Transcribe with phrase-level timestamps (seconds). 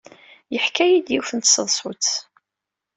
[0.53, 2.07] Yeḥka-d yiwet n tseḍsut.